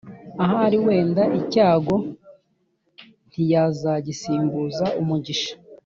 Ahari 0.43 0.77
wenda 0.85 1.23
icyago 1.39 1.95
ntiyazagisimbuza 3.29 4.85
umugisha, 5.03 5.53